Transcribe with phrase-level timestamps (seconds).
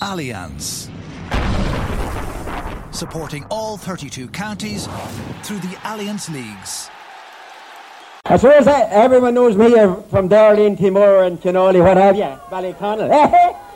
[0.00, 0.90] Allianz.
[2.94, 4.86] Supporting all 32 counties
[5.42, 6.90] through the Allianz Leagues.
[8.26, 9.70] I suppose that everyone knows me
[10.10, 13.08] from Darlene, Timor and Chinoli, what have you, Ballyconnell.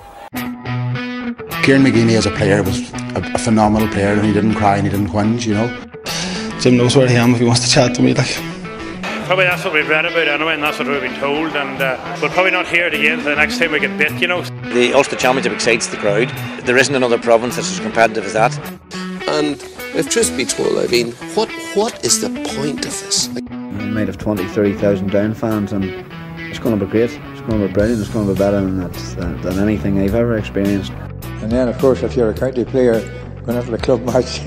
[1.63, 4.87] Kieran McGeeney as a player was a, a, phenomenal player and he didn't cry and
[4.87, 5.69] he didn't whinge, you know.
[6.59, 8.50] Jim knows where I am if he wants to chat to me, like.
[9.31, 11.55] Probably that's what we've read about anyway, and that's what we've been told.
[11.55, 14.27] And uh, we'll probably not hear it again the next time we get bit, you
[14.27, 14.43] know.
[14.43, 16.31] The Ulster Championship excites the crowd.
[16.67, 18.59] There isn't another province that's as competitive as that.
[19.29, 19.63] And
[19.95, 23.29] if truth be told, I mean, what what is the point of this?
[23.29, 25.85] Like, we might have 20, 30,000 down fans, and
[26.51, 27.13] it's going to be great.
[27.13, 28.01] It's going to be brilliant.
[28.01, 30.91] It's going to be better than, that, than, than anything I've ever experienced.
[31.23, 32.99] And then, of course, if you're a county player
[33.45, 34.41] going after the club match,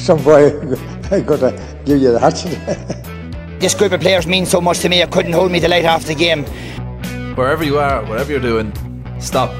[0.00, 0.50] some boy
[1.22, 3.05] got to give you the hatchet.
[3.58, 5.00] this group of players means so much to me.
[5.00, 6.44] It couldn't hold me the light after the game.
[7.36, 8.72] Wherever you are, whatever you're doing,
[9.20, 9.50] stop.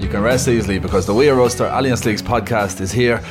[0.00, 3.22] You can rest easily because the We Are Ulster Allianz Leagues podcast is here.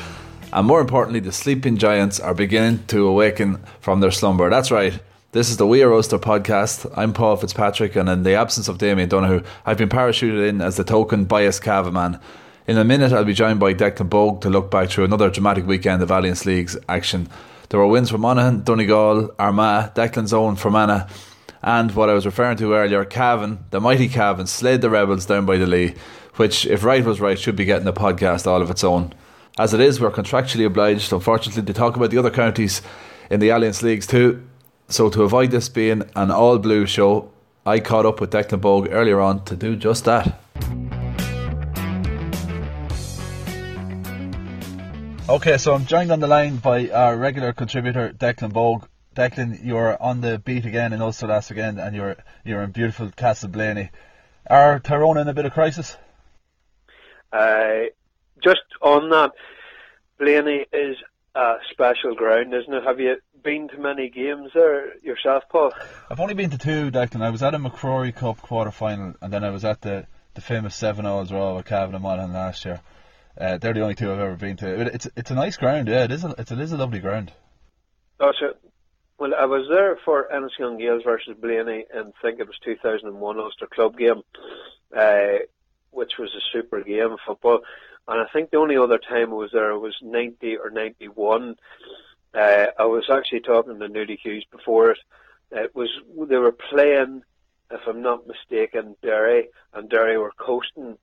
[0.51, 4.49] And more importantly, the sleeping giants are beginning to awaken from their slumber.
[4.49, 4.99] That's right.
[5.31, 6.91] This is the We Are Ulster podcast.
[6.97, 10.77] I'm Paul Fitzpatrick, and in the absence of Damien Donoghue, I've been parachuted in as
[10.77, 12.19] the token bias Cavan man.
[12.65, 15.67] In a minute, I'll be joined by Declan Bogue to look back through another dramatic
[15.67, 17.29] weekend of Allianz League's action.
[17.69, 21.07] There were wins for Monaghan, Donegal, Armagh, Declan's own Fermanagh,
[21.61, 25.45] and what I was referring to earlier, Cavan, the mighty Cavan, slayed the Rebels down
[25.45, 25.93] by the Lee,
[26.37, 29.13] which, if right was right, should be getting a podcast all of its own.
[29.59, 32.81] As it is, we're contractually obliged, unfortunately, to talk about the other counties
[33.29, 34.47] in the Allianz Leagues too.
[34.87, 37.29] So, to avoid this being an all blue show,
[37.67, 40.41] I caught up with Declan Bogue earlier on to do just that.
[45.29, 48.87] Okay, so I'm joined on the line by our regular contributor, Declan Bogue.
[49.15, 53.09] Declan, you're on the beat again in Ulster last again, and you're you're in beautiful
[53.09, 53.91] Castleblayney.
[54.49, 55.95] Are Tyrone in a bit of crisis?
[57.31, 57.91] Uh,
[58.43, 59.33] just on that,
[60.17, 60.97] Blaney is
[61.35, 62.83] a special ground, isn't it?
[62.83, 65.73] Have you been to many games there yourself, Paul?
[66.09, 67.21] I've only been to two, Declan.
[67.21, 70.41] I was at a MacRory Cup quarter final, and then I was at the, the
[70.41, 72.81] famous Seven Alls Raw with Cavan and Monaghan last year.
[73.37, 74.93] Uh, they're the only two I've ever been to.
[74.93, 76.03] It's it's a nice ground, yeah.
[76.03, 77.31] It is a, it's, it is a lovely ground.
[78.19, 78.53] So,
[79.17, 83.39] well, I was there for Enniskillen Gaels versus Blaney, and I think it was 2001
[83.39, 84.21] Ulster Club game,
[84.95, 85.39] uh,
[85.91, 87.61] which was a super game of football.
[88.07, 91.55] And I think the only other time I was there was 90 or 91.
[92.33, 94.99] Uh, I was actually talking to Nudie Hughes before it.
[95.51, 95.89] It was
[96.27, 97.23] they were playing,
[97.71, 100.97] if I'm not mistaken, Derry, and Derry were coasting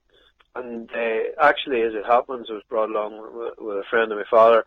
[0.56, 3.18] and uh, actually, as it happens, I was brought along
[3.58, 4.64] with, a friend of my father,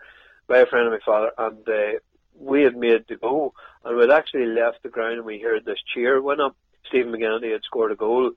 [0.48, 2.00] by a friend of my father, and uh,
[2.40, 5.80] we had made to go, and we'd actually left the ground, and we heard this
[5.94, 6.56] cheer went up.
[6.88, 8.32] Stephen McGinnity had scored a goal,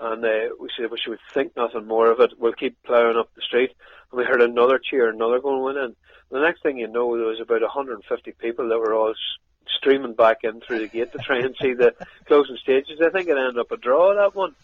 [0.00, 2.38] and uh, we said, "We should think nothing more of it.
[2.38, 3.72] We'll keep ploughing up the street."
[4.10, 5.96] And we heard another cheer, another goal went in.
[6.30, 9.14] The next thing you know, there was about 150 people that were all
[9.68, 11.94] streaming back in through the gate to try and see the
[12.26, 13.00] closing stages.
[13.00, 14.54] I think it ended up a draw that one.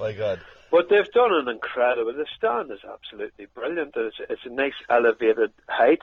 [0.00, 0.40] My God.
[0.70, 2.12] But they've done an incredible.
[2.12, 3.94] The stand is absolutely brilliant.
[3.96, 6.02] It's, it's a nice elevated height.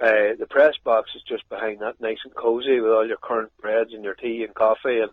[0.00, 3.52] Uh, the press box is just behind that, nice and cosy with all your currant
[3.60, 5.10] breads and your tea and coffee, and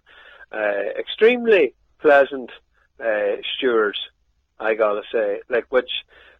[0.52, 2.52] uh, extremely pleasant
[3.04, 4.00] uh, stewards.
[4.60, 5.90] I gotta say, like which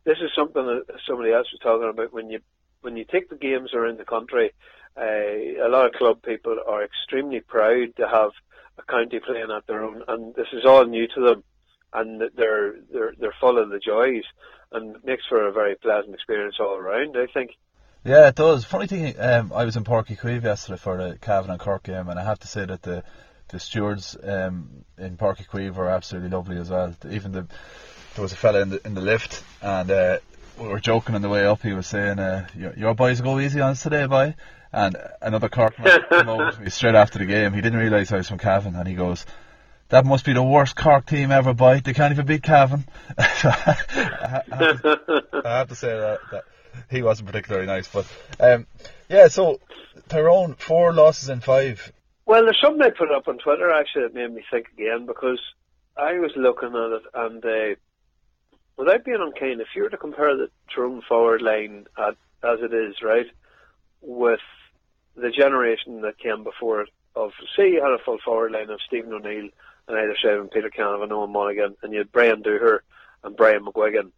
[0.04, 2.40] this is something that somebody else was talking about when you
[2.82, 4.54] when you take the games around the country.
[4.96, 8.32] Uh, a lot of club people are extremely proud to have
[8.80, 11.44] a county playing at their own, and this is all new to them
[11.94, 14.24] and they're they're they're full of the joys
[14.72, 17.16] and makes for a very pleasant experience all around.
[17.18, 17.52] I think.
[18.04, 18.64] Yeah, it does.
[18.64, 22.08] Funny thing, um, I was in Uí Chaoimh yesterday for the Cavan and Cork game,
[22.08, 23.04] and I have to say that the
[23.50, 26.96] the stewards um, in Uí Chaoimh were absolutely lovely as well.
[27.10, 27.48] Even the
[28.16, 30.20] there was a fella in the in the lift, and uh,
[30.60, 31.62] we were joking on the way up.
[31.62, 34.36] He was saying, uh, your, "Your boys go easy on us today, boy."
[34.72, 37.54] And another Cork man came over to me straight after the game.
[37.54, 39.26] He didn't realise I was from Cavan, and he goes,
[39.90, 41.82] that must be the worst Cork team ever, boy.
[41.84, 42.86] They can't even beat Cavan.
[43.18, 46.44] I, have to, I, have to, say that, that,
[46.90, 47.88] he wasn't particularly nice.
[47.88, 48.06] But
[48.40, 48.68] um,
[49.10, 49.60] yeah, so
[50.10, 51.92] Tyrone, four losses in five.
[52.26, 55.40] Well, there's something I put up on Twitter actually that made me think again because
[55.96, 57.76] I was looking at it and uh,
[58.78, 62.74] without being unkind, if you were to compare the Tyrone forward line at, as it
[62.74, 63.28] is, right,
[64.02, 64.40] with
[65.16, 68.80] the generation that came before it, of say you had a full forward line of
[68.86, 69.50] Stephen O'Neill
[69.88, 72.80] and either Seven Peter Canavan, Owen Mulligan, and you had Brian Dooher
[73.24, 74.12] and Brian McGuigan.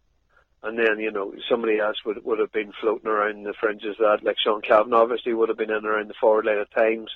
[0.62, 4.22] And then, you know, somebody else would would have been floating around the fringes that,
[4.22, 7.10] like Sean Cavanagh obviously would have been in around the forward line at times.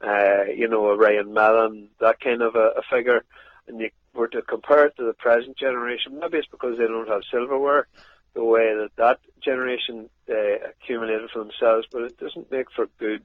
[0.00, 3.24] Uh, you know, a Ryan Mellon, that kind of a, a figure.
[3.66, 7.08] And you were to compare it to the present generation, maybe it's because they don't
[7.08, 7.88] have silverware
[8.34, 13.22] the way that that generation uh, accumulated for themselves, but it doesn't make for good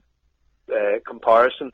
[0.74, 1.70] uh, comparison.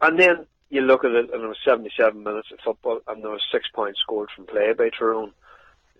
[0.00, 3.30] And then you look at it, and it was 77 minutes of football, and there
[3.30, 5.32] was six points scored from play by Tyrone.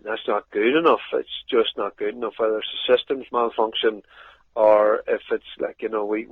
[0.05, 1.01] That's not good enough.
[1.13, 2.35] It's just not good enough.
[2.37, 4.03] Whether it's a systems malfunction,
[4.55, 6.27] or if it's like you know, we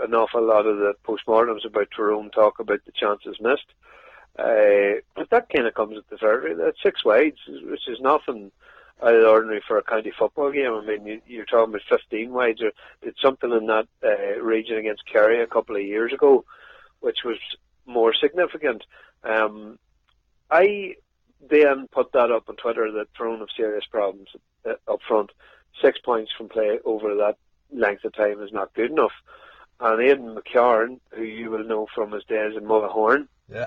[0.00, 3.66] an awful lot of the postmortems about Tyrone talk about the chances missed.
[4.38, 8.50] Uh, but that kind of comes at the very That's six wides, which is nothing
[9.02, 10.72] out of the ordinary for a county football game.
[10.72, 12.62] I mean, you, you're talking about 15 wides.
[12.62, 12.70] Or
[13.02, 16.44] did something in that uh, region against Kerry a couple of years ago,
[17.00, 17.36] which was
[17.86, 18.84] more significant.
[19.24, 19.78] Um,
[20.50, 20.96] I
[21.50, 24.28] then put that up on Twitter that Tyrone have serious problems
[24.66, 25.30] uh, up front.
[25.80, 27.36] Six points from play over that
[27.72, 29.12] length of time is not good enough.
[29.80, 33.66] And Aidan McCarn, who you will know from his days in Mullaghorn, yeah.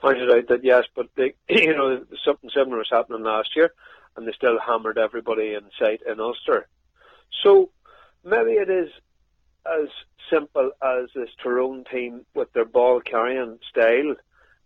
[0.00, 3.72] pointed out that yes, but they, you know something similar was happening last year,
[4.16, 6.66] and they still hammered everybody in sight in Ulster.
[7.42, 7.70] So
[8.24, 8.88] maybe it is
[9.66, 9.88] as
[10.30, 14.16] simple as this Tyrone team with their ball carrying style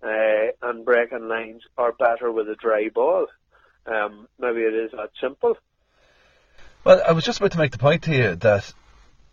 [0.03, 3.27] uh, and breaking lines are better with a dry ball.
[3.87, 5.57] Um, maybe it is that simple.
[6.85, 8.73] Well, I was just about to make the point to you that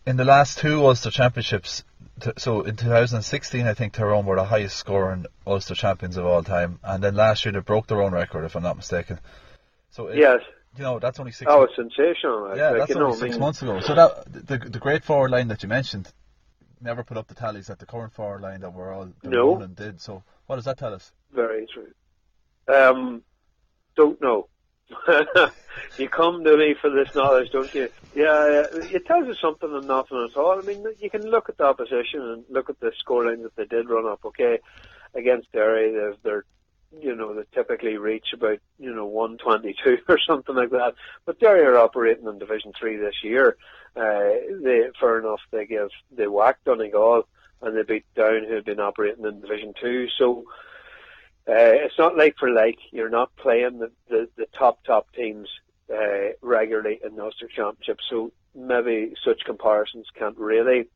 [0.05, 1.83] in the last two Ulster Championships,
[2.37, 6.79] so in 2016, I think Tyrone were the highest scoring Ulster champions of all time,
[6.83, 9.19] and then last year they broke their own record, if I'm not mistaken.
[9.91, 10.41] So it, yes,
[10.77, 11.49] you know that's only six.
[11.51, 12.55] Oh, it's sensational!
[12.55, 13.79] Yeah, like, that's you only know, six I mean, months ago.
[13.79, 16.11] So that the the great forward line that you mentioned
[16.81, 19.57] never put up the tallies that the current forward line that we're all that No.
[19.65, 20.01] Did.
[20.01, 21.11] So what does that tell us?
[21.33, 21.91] Very true.
[22.73, 23.23] Um,
[23.95, 24.47] don't know.
[25.97, 27.89] you come to me for this knowledge, don't you?
[28.15, 30.59] Yeah, it tells us something and nothing at all.
[30.59, 33.65] I mean, you can look at the opposition and look at the scoreline that they
[33.65, 34.19] did run up.
[34.25, 34.59] Okay,
[35.15, 36.45] against Derry, they're, they're
[37.01, 40.95] you know, they typically reach about, you know, 122 or something like that.
[41.25, 43.57] But Derry are operating in Division 3 this year.
[43.95, 47.27] Uh, they, fair enough, they give, they whacked Donegal
[47.61, 50.07] and they beat Down who had been operating in Division 2.
[50.17, 50.45] So,
[51.47, 51.53] uh,
[51.85, 52.79] it's not like for like.
[52.91, 55.47] You're not playing the, the, the top, top teams,
[55.93, 57.99] uh, regularly in the Ulster Championship.
[58.09, 60.87] So maybe such comparisons can't really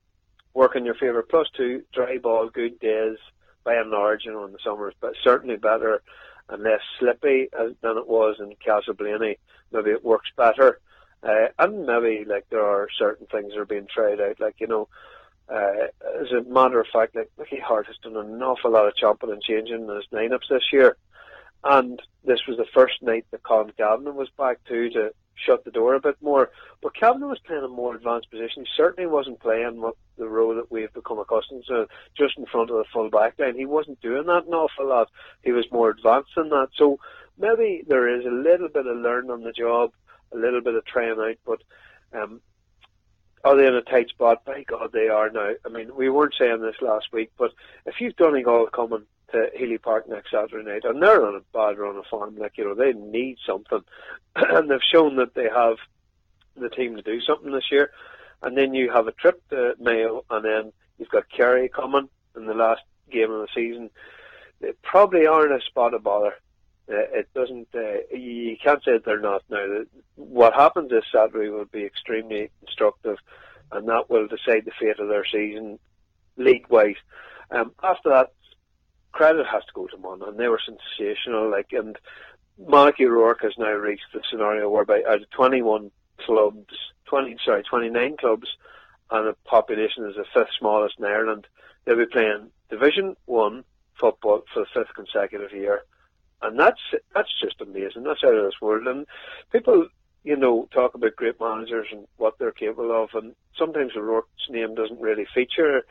[0.53, 1.21] work in your favour.
[1.21, 3.17] Plus two, dry ball, good days,
[3.63, 6.01] by and large, you know, in the summers, but certainly better
[6.49, 9.37] and less slippy as, than it was in Castleblayney.
[9.71, 10.79] Maybe it works better.
[11.21, 14.67] Uh, and maybe like there are certain things that are being tried out, like you
[14.67, 14.87] know,
[15.49, 15.87] uh,
[16.21, 19.31] as a matter of fact, like Mickey Harte has done an awful lot of chopping
[19.31, 20.95] and changing in his lineups this year,
[21.65, 25.13] and this was the first night that Colm Cavanagh was back too to
[25.45, 26.51] shut the door a bit more.
[26.81, 28.63] But Cavanagh was playing a more advanced position.
[28.63, 29.83] He certainly wasn't playing
[30.17, 31.87] the role that we've become accustomed to,
[32.17, 33.55] just in front of the full back line.
[33.55, 35.09] He wasn't doing that an awful lot.
[35.43, 36.69] He was more advanced than that.
[36.75, 36.99] So
[37.37, 39.91] maybe there is a little bit of learning on the job,
[40.33, 41.61] a little bit of trying out, but
[42.13, 42.41] um,
[43.43, 44.43] Oh, are they in a tight spot?
[44.43, 45.51] By God, they are now.
[45.65, 47.51] I mean, we weren't saying this last week, but
[47.85, 51.77] if you've Donegal coming to Healy Park next Saturday night, and they're on a bad
[51.77, 53.81] run of form, like, you know, they need something.
[54.35, 55.77] and they've shown that they have
[56.57, 57.91] the team to do something this year.
[58.41, 62.45] And then you have a trip to Mayo, and then you've got Kerry coming in
[62.45, 63.89] the last game of the season.
[64.59, 66.35] They probably aren't a spot of bother.
[66.89, 67.67] Uh, it doesn't.
[67.73, 69.83] Uh, you can't say they're not now.
[70.15, 73.17] What happens this Saturday will be extremely instructive,
[73.71, 75.77] and that will decide the fate of their season
[76.37, 76.95] league-wise.
[77.51, 78.31] Um, after that,
[79.11, 80.37] credit has to go to Monaghan.
[80.37, 81.51] They were sensational.
[81.51, 81.97] Like, and
[82.57, 85.91] Malachy O'Rourke has now reached the scenario whereby out of 21
[86.25, 86.73] clubs,
[87.05, 88.47] 20 sorry, 29 clubs,
[89.11, 91.47] and the population is the fifth smallest in Ireland,
[91.85, 93.63] they'll be playing Division One
[93.99, 95.83] football for the fifth consecutive year,
[96.41, 96.79] and that's
[97.13, 98.03] that's just amazing.
[98.03, 98.87] That's out of this world.
[98.87, 99.05] And
[99.51, 99.87] people,
[100.23, 104.75] you know, talk about great managers and what they're capable of, and sometimes O'Rourke's name
[104.75, 105.83] doesn't really feature.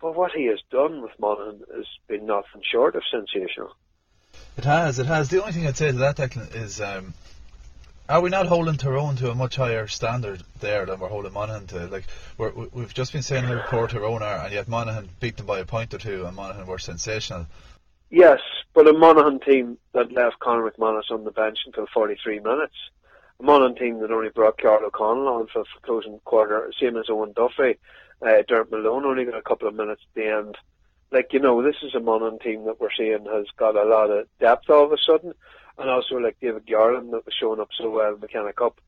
[0.00, 3.74] But what he has done with Monaghan has been nothing short of sensational.
[4.58, 5.28] It has, it has.
[5.28, 7.14] The only thing I'd say to that, Declan, is um,
[8.08, 11.66] are we not holding Tyrone to a much higher standard there than we're holding Monaghan
[11.68, 11.86] to?
[11.86, 12.04] Like
[12.38, 15.58] we're, we've just been saying how poor Tyrone are, and yet Monaghan beat them by
[15.58, 17.46] a point or two, and Monaghan were sensational.
[18.10, 18.40] Yes,
[18.72, 22.74] but a Monaghan team that left Conor McManus on the bench until 43 minutes.
[23.40, 27.10] A Monaghan team that only brought Karl O'Connell on for the closing quarter, same as
[27.10, 27.78] Owen Duffy.
[28.22, 30.56] Uh, Dermot Malone only got a couple of minutes at the end.
[31.10, 34.10] Like, you know, this is a Monaghan team that we're seeing has got a lot
[34.10, 35.34] of depth all of a sudden.
[35.78, 38.80] And also, like David Garland that was showing up so well in the McKenna Cup,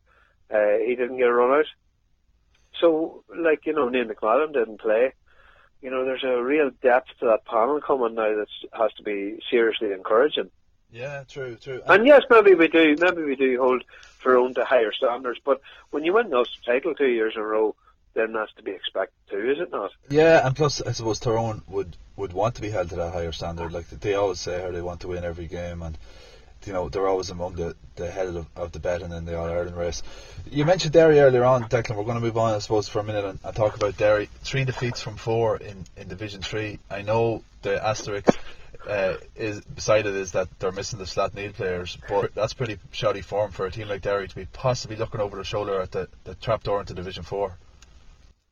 [0.51, 1.67] uh, he didn't get a run out.
[2.81, 5.13] So, like, you know, Neil McMahon didn't play.
[5.82, 9.38] You know, there's a real depth to that panel coming now that has to be
[9.50, 10.50] seriously encouraging.
[10.90, 11.82] Yeah, true, true.
[11.87, 13.85] And yes, maybe we do, maybe we do hold
[14.23, 15.38] Tyrone to higher standards.
[15.44, 17.75] But when you win those title two years in a row,
[18.14, 19.90] then that's to be expected too, is it not?
[20.08, 23.32] Yeah, and plus, I suppose Tyrone would would want to be held to that higher
[23.32, 23.73] standard.
[23.73, 25.97] Like they always say, how they want to win every game, and
[26.69, 29.47] you know they're always among the, the head of, of the betting in the All
[29.47, 30.03] Ireland race.
[30.51, 31.97] You mentioned Derry earlier on, Declan.
[31.97, 34.29] We're going to move on, I suppose, for a minute and, and talk about Derry.
[34.43, 36.79] Three defeats from four in, in Division Three.
[36.91, 38.39] I know the asterisk
[38.87, 43.23] uh, is beside it is that they're missing the Slaughtneil players, but that's pretty shoddy
[43.23, 46.09] form for a team like Derry to be possibly looking over their shoulder at the,
[46.25, 47.57] the trapdoor into Division Four.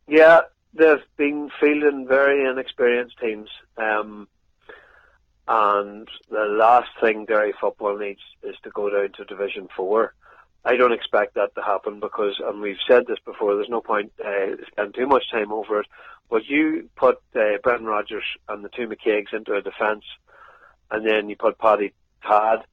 [0.09, 0.41] Yeah,
[0.73, 4.27] they've been fielding very inexperienced teams, um,
[5.49, 10.15] and the last thing Derry football needs is to go down to Division Four.
[10.65, 14.13] I don't expect that to happen because, and we've said this before, there's no point
[14.25, 15.87] uh, spending too much time over it.
[16.29, 20.05] But you put uh, Brendan Rogers and the two McKaigues into a defence,
[20.91, 21.93] and then you put Paddy
[22.27, 22.65] Tad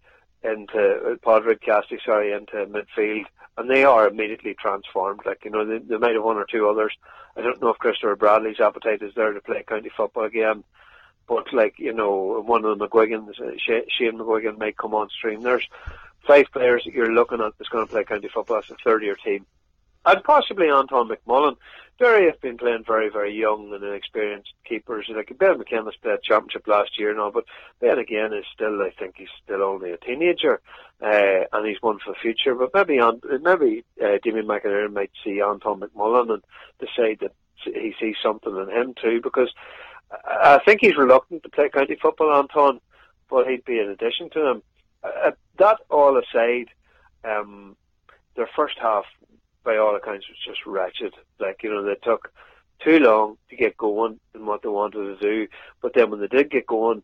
[0.44, 3.26] into uh, Padraig Cassidy, sorry, into midfield,
[3.58, 5.22] and they are immediately transformed.
[5.24, 6.94] Like you know, they, they might have one or two others.
[7.38, 10.64] I don't know if Christopher Bradley's appetite is there to play county football again,
[11.28, 15.42] but like you know, one of the McGuigans, uh, Shane McGuigan, might come on stream.
[15.42, 15.68] There's
[16.28, 19.04] five players that you're looking at that's going to play county football as a third
[19.04, 19.46] year team.
[20.06, 21.56] And possibly Anton McMullen.
[22.00, 25.06] Derry have been playing very, very young and inexperienced keepers.
[25.10, 27.46] Like Ben McKenna's played championship last year now, but
[27.80, 30.60] Ben again is still, I think he's still only a teenager,
[31.02, 32.56] uh, and he's one for the future.
[32.56, 36.44] But maybe on, maybe uh, Damian McErlain might see Anton McMullen and
[36.80, 39.54] decide that he sees something in him too, because
[40.26, 42.80] I think he's reluctant to play county football, Anton,
[43.30, 44.64] but he'd be an addition to him.
[45.04, 46.70] Uh, that all aside,
[47.24, 47.76] um,
[48.36, 49.06] their first half,
[49.64, 51.14] by all accounts, was just wretched.
[51.40, 52.32] Like you know, they took
[52.80, 55.48] too long to get going in what they wanted to do.
[55.82, 57.04] But then when they did get going,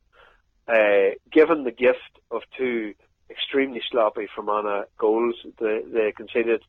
[0.67, 2.93] uh, given the gift of two
[3.29, 6.63] extremely sloppy Fermanagh goals, they, they conceded.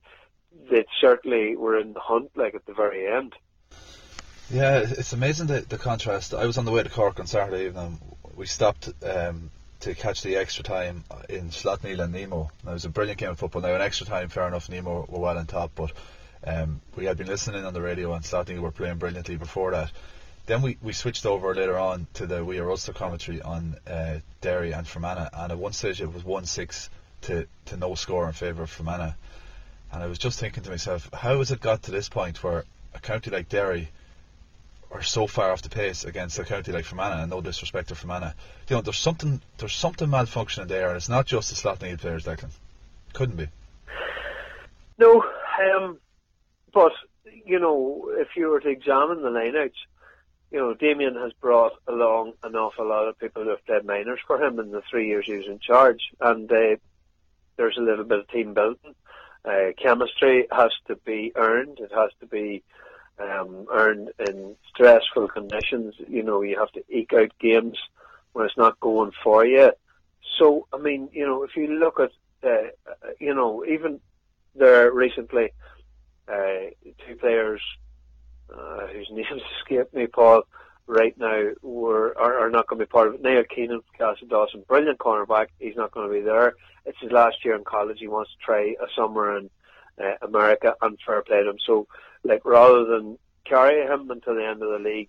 [0.71, 3.35] They certainly were in the hunt, like at the very end.
[4.53, 6.35] Yeah, it's amazing the, the contrast.
[6.35, 8.01] I was on the way to Cork on Saturday evening.
[8.35, 12.51] We stopped um, to catch the extra time in Slaughtneil and Nemo.
[12.65, 13.63] Now, it was a brilliant game of football.
[13.63, 15.93] Now, in extra time, fair enough, Nemo were well on top, but
[16.45, 19.93] um, we had been listening on the radio and Slaughtneil were playing brilliantly before that.
[20.47, 24.19] Then we, we switched over later on to the We Are Ulster commentary on uh,
[24.41, 26.91] Derry and Fermanagh, and at one stage it was 1 6
[27.23, 29.13] to, to no score in favour of Fermanagh.
[29.93, 32.65] And I was just thinking to myself, how has it got to this point where
[32.95, 33.91] a county like Derry
[34.91, 37.95] are so far off the pace against a county like Fermanagh, and no disrespect to
[37.95, 38.33] Fermanagh.
[38.69, 42.25] You know, there's something there's something malfunctioning there, and it's not just the Slaughtneil players,
[42.25, 42.51] Declan.
[43.13, 43.49] Couldn't be.
[44.99, 45.25] No,
[45.61, 45.99] um,
[46.73, 46.93] but
[47.45, 49.73] you know, if you were to examine the lineouts,
[50.51, 54.21] you know, Damien has brought along an awful lot of people who have played minors
[54.27, 56.77] for him in the three years he was in charge, and uh,
[57.57, 58.95] there's a little bit of team building.
[59.45, 61.79] Uh, chemistry has to be earned.
[61.79, 62.63] It has to be
[63.21, 65.95] um, earned in stressful conditions.
[66.09, 67.79] You know, you have to eke out games
[68.33, 69.73] when it's not going for you.
[70.39, 72.13] So, I mean, you know, if you look at,
[72.43, 72.69] uh,
[73.19, 74.01] you know, even
[74.55, 75.51] there recently,
[76.29, 76.71] uh,
[77.07, 77.61] two players
[78.53, 80.43] uh, whose names escape me, Paul,
[80.87, 83.23] right now were are, are not going to be part of it.
[83.23, 85.49] Niall Keenan, Castle Dawson, brilliant cornerback.
[85.59, 86.55] He's not going to be there.
[86.85, 87.99] It's his last year in college.
[88.01, 89.51] He wants to try a summer in
[90.01, 91.59] uh, America and fair play to him.
[91.65, 91.87] So
[92.25, 95.09] like rather than carry him until the end of the league,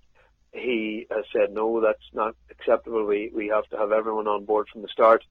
[0.53, 3.05] he has said no, that's not acceptable.
[3.05, 5.24] We we have to have everyone on board from the start.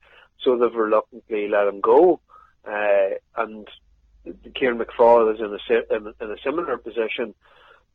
[0.43, 2.21] So they've reluctantly let him go,
[2.67, 3.69] uh, and
[4.55, 7.35] Kieran McFall is in a in, in a similar position.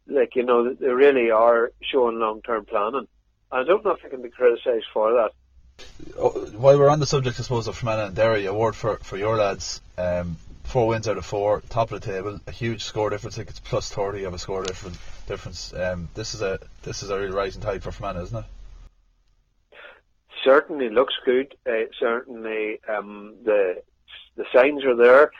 [0.07, 3.07] Like you know, they really are showing long term planning.
[3.51, 5.31] I don't know if they can be criticised for that.
[6.17, 9.17] Oh, while we're on the subject, I suppose, of Fermanagh and Derry, award for, for
[9.17, 9.81] your lads.
[9.97, 13.35] Um, four wins out of four, top of the table, a huge score difference.
[13.35, 14.97] I think it's plus thirty of a score difference.
[15.27, 15.73] Difference.
[15.73, 18.45] Um, this is a this is a real rising tide for Fermanagh, isn't it?
[20.43, 21.55] Certainly looks good.
[21.65, 23.81] Uh, certainly, um, the
[24.35, 25.31] the signs are there.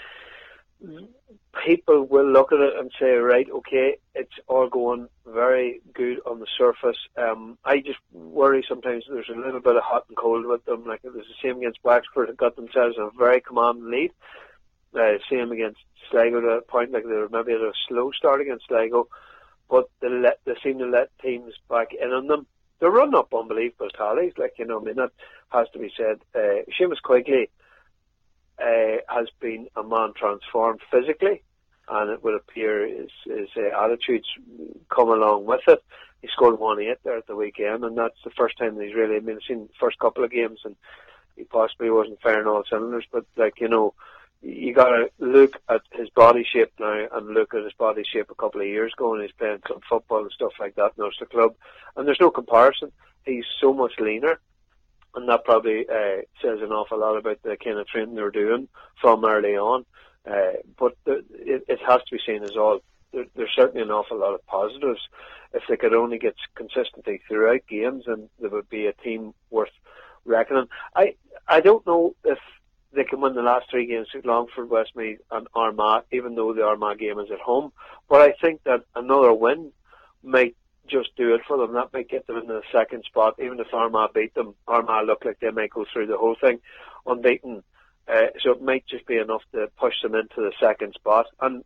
[1.66, 6.40] People will look at it and say, right, okay, it's all going very good on
[6.40, 6.98] the surface.
[7.18, 10.86] Um, I just worry sometimes there's a little bit of hot and cold with them.
[10.86, 14.12] Like it was the same against Wexford, it got themselves a very commanding lead
[14.96, 18.42] uh, same against Sligo to a point like they were maybe at a slow start
[18.42, 19.08] against Sligo,
[19.70, 22.46] but they let they seem to let teams back in on them.
[22.80, 25.12] They run up unbelievable tallies, like you know, I mean that
[25.50, 26.20] has to be said.
[26.34, 27.50] Uh, Seamus Quigley
[28.60, 31.42] uh, has been a man transformed physically.
[31.88, 34.28] and it would appear his, his uh, attitudes
[34.90, 35.84] come along with it.
[36.22, 39.18] He scored one eight there at the weekend, and that's the first time he's really.
[39.18, 40.76] I mean, I've seen the first couple of games, and
[41.36, 43.94] he possibly wasn't firing all cylinders, but like you know,
[44.46, 48.30] you got to look at his body shape now and look at his body shape
[48.30, 51.04] a couple of years ago when he's playing club football and stuff like that in
[51.04, 51.56] Ulster Club,
[51.96, 52.92] and there's no comparison.
[53.26, 54.40] He's so much leaner,
[55.16, 58.68] and that probably uh, says an awful lot about the kind of training they're doing
[59.02, 59.84] from early on.
[60.30, 62.82] Uh, but the, it, it has to be seen as all.
[63.14, 65.02] There, there's certainly an awful lot of positives.
[65.54, 69.70] If they could only get consistency throughout games, and there would be a team worth
[70.24, 70.68] reckoning.
[70.96, 71.16] I
[71.48, 72.40] I don't know if
[72.96, 77.00] they can win the last three games Longford, Westmeath and Armagh, even though the Armagh
[77.00, 77.72] game is at home.
[78.10, 79.72] But I think that another win
[80.24, 80.56] might
[80.88, 81.74] just do it for them.
[81.74, 83.36] That might get them in the second spot.
[83.40, 86.60] Even if Armagh beat them, Armagh look like they might go through the whole thing
[87.06, 87.64] unbeaten.
[88.08, 91.26] Uh, so it might just be enough to push them into the second spot.
[91.42, 91.64] And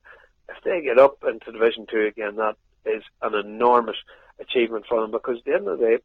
[0.48, 2.56] if they get up into Division Two again, that
[2.86, 3.98] is an enormous
[4.40, 5.98] achievement for them because at the end of the day,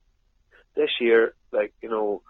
[0.74, 2.22] this year, like you know,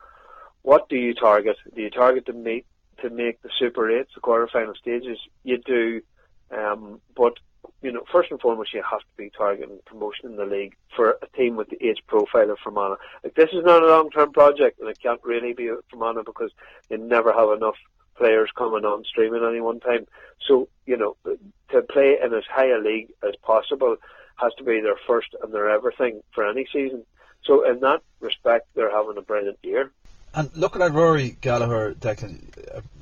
[0.62, 1.56] what do you target?
[1.74, 2.66] Do you target to meet
[3.04, 5.18] to make the Super Eights, the quarter-final stages?
[5.42, 6.02] You do,
[6.50, 7.34] um, but
[7.82, 11.18] you know, first and foremost, you have to be targeting promotion in the league for
[11.22, 12.96] a team with the age profile of Fermanagh.
[13.22, 16.50] Like this is not a long-term project, and it can't really be Fermanagh because
[16.88, 17.76] they never have enough
[18.16, 20.06] players coming on stream at any one time.
[20.46, 21.16] So you know,
[21.70, 23.96] to play in as high a league as possible
[24.36, 27.04] has to be their first and their everything for any season.
[27.44, 29.92] So in that respect, they're having a brilliant year.
[30.34, 32.42] And looking at Rory Gallagher, Declan,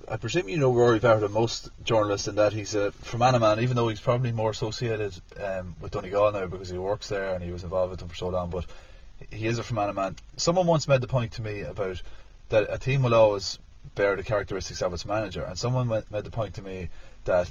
[0.09, 3.61] I presume you know Rory better than most journalists in that he's a Fermanagh man,
[3.61, 7.43] even though he's probably more associated um, with Donegal now because he works there and
[7.43, 8.51] he was involved with them for so long.
[8.51, 8.67] But
[9.31, 10.17] he is a Fermanagh man.
[10.37, 12.03] Someone once made the point to me about
[12.49, 13.59] that a team will always
[13.95, 16.89] bear the characteristics of its manager, and someone made the point to me
[17.25, 17.51] that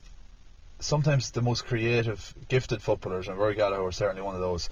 [0.80, 4.70] sometimes the most creative, gifted footballers, and Rory Gallagher was certainly one of those,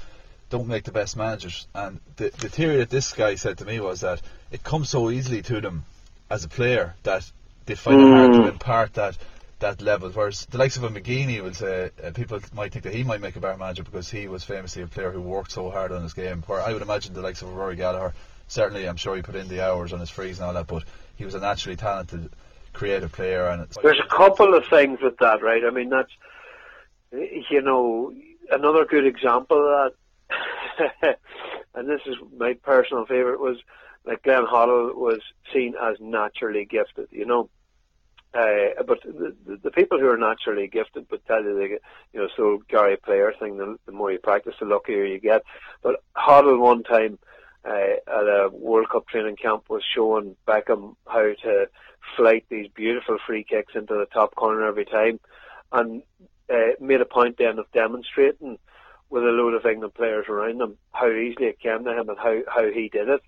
[0.50, 1.68] don't make the best managers.
[1.74, 4.22] And the, the theory that this guy said to me was that
[4.52, 5.86] it comes so easily to them
[6.30, 7.32] as a player that
[7.70, 8.12] they find mm.
[8.12, 8.50] it hard to mm.
[8.50, 9.18] impart that
[9.60, 10.10] that level.
[10.10, 13.22] Whereas the likes of a McGeeney will say uh, people might think that he might
[13.22, 16.02] make a better manager because he was famously a player who worked so hard on
[16.02, 16.44] his game.
[16.48, 18.14] Where I would imagine the likes of a Rory Gallagher,
[18.48, 20.84] certainly I'm sure he put in the hours on his frees and all that, but
[21.16, 22.32] he was a naturally talented
[22.74, 23.48] creative player.
[23.48, 25.64] And there's a couple of things with that, right?
[25.64, 26.12] I mean, that's
[27.12, 28.14] you know
[28.50, 29.94] another good example of
[30.80, 31.20] that,
[31.76, 33.58] and this is my personal favorite was
[34.06, 35.20] like Glenn Hoddle was
[35.54, 37.50] seen as naturally gifted, you know.
[38.34, 41.80] Uh, but the, the people who are naturally gifted would tell you, they,
[42.14, 45.44] you know, so Gary Player thing, the, the more you practice, the luckier you get.
[45.82, 47.18] But Hoddle one time
[47.66, 51.70] uh, at a World Cup training camp was showing Beckham how to
[52.16, 55.20] flight these beautiful free kicks into the top corner every time,
[55.72, 56.04] and
[56.54, 58.58] uh, made a point then of demonstrating
[59.10, 62.18] with a load of England players around him how easily it came to him and
[62.18, 63.22] how, how he did it.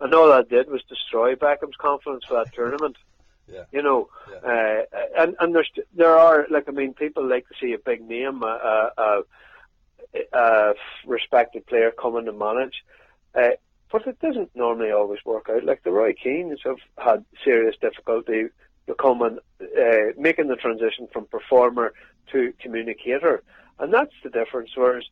[0.00, 2.96] And all that did was destroy Beckham's confidence for that tournament.
[3.52, 3.64] Yeah.
[3.72, 4.50] You know, yeah.
[4.50, 8.02] uh, and and there's there are like I mean people like to see a big
[8.02, 9.22] name, a, a,
[10.32, 10.74] a
[11.06, 12.84] respected player coming to manage,
[13.34, 13.50] uh,
[13.90, 15.64] but it doesn't normally always work out.
[15.64, 18.46] Like the Roy Keanes have had serious difficulty
[18.86, 21.92] becoming uh, making the transition from performer
[22.32, 23.42] to communicator,
[23.78, 24.70] and that's the difference.
[24.74, 25.04] Whereas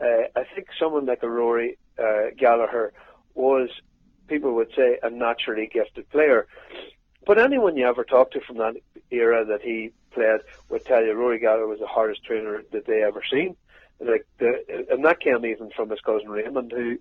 [0.00, 2.92] uh, I think someone like a Rory uh, Gallagher
[3.34, 3.68] was
[4.28, 6.46] people would say a naturally gifted player.
[7.26, 8.76] But anyone you ever talked to from that
[9.10, 13.02] era that he played would tell you Rory Gallagher was the hardest trainer that they
[13.02, 13.56] ever seen.
[14.00, 16.98] Like the, and that came even from his cousin Raymond, who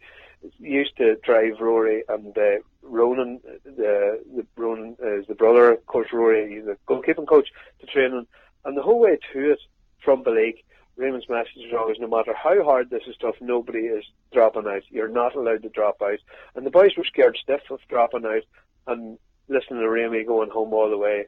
[0.60, 6.10] used to drive Rory and uh, Ronan, the, the Ronan is the brother of course.
[6.12, 8.27] Rory, he's a goalkeeping coach, to training.
[8.65, 9.60] And the whole way to it
[10.03, 10.65] from Belleek,
[10.97, 14.03] Raymond's message is always, no matter how hard this is tough, nobody is
[14.34, 14.84] dropping out.
[14.89, 16.19] You're not allowed to drop out.
[16.55, 18.43] And the boys were scared stiff of dropping out
[18.88, 19.17] and
[19.50, 21.26] listening to Ramey going home all the way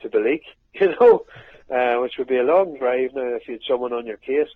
[0.00, 0.42] to Belleek,
[0.74, 1.24] you know,
[1.70, 4.48] uh, which would be a long drive now if you had someone on your case.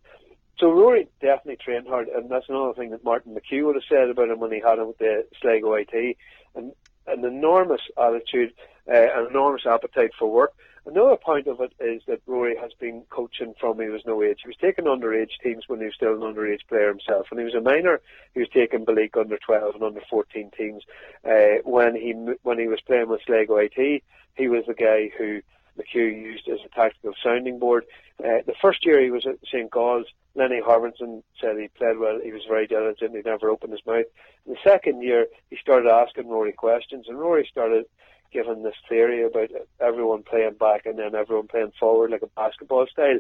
[0.58, 4.08] So Rory definitely trained hard, and that's another thing that Martin McHugh would have said
[4.08, 6.16] about him when he had him with the Sligo IT.
[6.54, 6.72] And
[7.06, 8.52] an enormous attitude,
[8.88, 10.52] uh, an enormous appetite for work.
[10.86, 14.38] Another point of it is that Rory has been coaching from he was no age.
[14.42, 17.26] He was taking underage teams when he was still an underage player himself.
[17.28, 18.00] When he was a minor,
[18.34, 20.84] he was taking Belleek under 12 and under 14 teams.
[21.24, 22.12] Uh, when he
[22.44, 24.04] when he was playing with Sligo IT,
[24.36, 25.42] he was the guy who
[25.76, 27.84] McHugh used as a tactical sounding board.
[28.20, 29.70] Uh, the first year he was at St.
[29.70, 32.20] Gall's, Lenny Harbinson said he played well.
[32.22, 33.16] He was very diligent.
[33.16, 34.04] He never opened his mouth.
[34.46, 37.86] In the second year, he started asking Rory questions, and Rory started
[38.32, 39.48] given this theory about
[39.80, 43.18] everyone playing back and then everyone playing forward like a basketball style.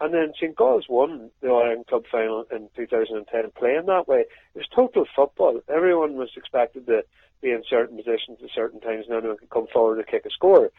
[0.00, 0.54] And then St.
[0.56, 4.20] Galls won the Ireland Club final in 2010 playing that way.
[4.20, 5.60] It was total football.
[5.68, 7.02] Everyone was expected to
[7.40, 10.30] be in certain positions at certain times and anyone could come forward to kick a
[10.30, 10.70] score.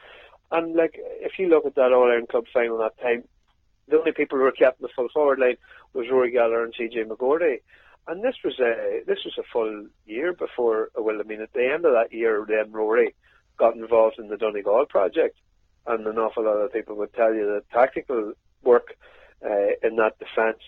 [0.51, 3.23] And like, if you look at that All Ireland Club final that time,
[3.89, 5.57] the only people who were kept in the full forward line
[5.93, 7.61] was Rory Gallagher and CJ McGourty.
[8.07, 10.89] And this was a this was a full year before.
[10.95, 13.13] Well, I mean, at the end of that year, then Rory
[13.57, 15.37] got involved in the Donegal project,
[15.85, 18.95] and an awful lot of people would tell you that tactical work
[19.45, 20.59] uh, in that defence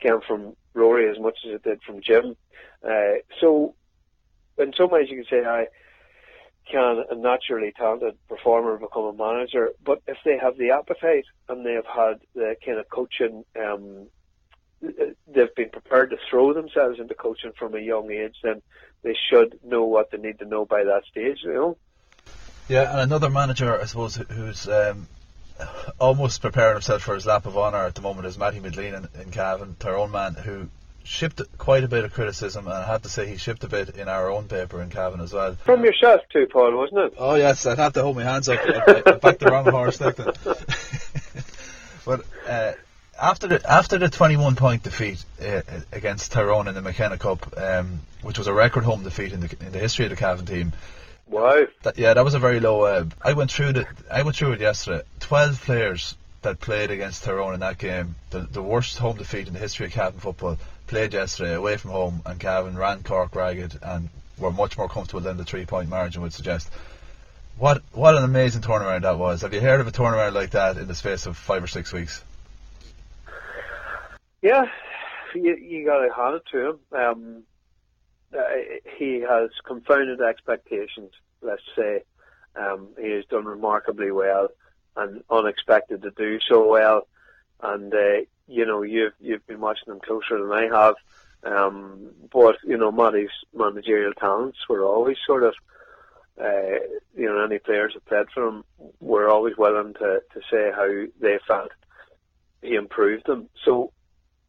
[0.00, 2.36] came from Rory as much as it did from Jim.
[2.84, 3.74] Uh, so,
[4.58, 5.66] in some ways, you can say I
[6.70, 11.64] can a naturally talented performer become a manager, but if they have the appetite and
[11.64, 14.08] they have had the kind of coaching um,
[14.80, 18.62] they've been prepared to throw themselves into coaching from a young age, then
[19.02, 21.76] they should know what they need to know by that stage, you know.
[22.68, 25.08] Yeah, and another manager, I suppose, who's um,
[25.98, 29.22] almost preparing himself for his lap of honour at the moment is Matty McGleenan in,
[29.22, 30.68] in Cavan, Tyrone man, who
[31.04, 33.96] shipped quite a bit of criticism, and I have to say he shipped a bit
[33.96, 35.56] in our own paper in Cavan as well.
[35.64, 37.14] From yourself too, Paul, wasn't it?
[37.18, 38.58] Oh yes, I'd have to hold my hands up.
[38.60, 39.98] I, I backed the wrong horse,
[42.04, 42.72] but uh,
[43.20, 45.60] after the after the 21 point defeat uh,
[45.92, 49.56] against Tyrone in the McKenna Cup, um, which was a record home defeat in the
[49.60, 50.72] in the history of the Cavan team.
[51.28, 51.66] Wow.
[51.82, 52.82] That, yeah, that was a very low.
[52.82, 55.02] Uh, I went through the I went through it yesterday.
[55.20, 59.52] 12 players that played against Tyrone in that game, the the worst home defeat in
[59.52, 60.58] the history of Cavan football,
[60.90, 65.20] played yesterday away from home, and Cavan ran Cork ragged and were much more comfortable
[65.20, 66.68] than the three point margin would suggest.
[67.56, 69.42] What what an amazing tournament that was!
[69.42, 71.92] Have you heard of a tournament like that in the space of five or six
[71.92, 72.24] weeks?
[74.42, 74.64] Yeah,
[75.34, 76.78] you, you got to hand it to him.
[76.92, 77.42] Um,
[78.36, 78.42] uh,
[78.98, 81.12] he has confounded expectations.
[81.40, 82.02] Let's say
[82.56, 84.48] um, he has done remarkably well
[84.96, 87.06] and unexpected to do so well.
[87.62, 90.94] And uh, you know, you've you've been watching them closer than I have.
[91.42, 95.54] Um, but you know, Matty's managerial talents were always sort of,
[96.38, 96.78] uh,
[97.16, 98.64] you know, any players that played for him
[99.00, 100.88] were always willing to to say how
[101.20, 101.70] they felt
[102.60, 103.48] he improved them.
[103.64, 103.92] So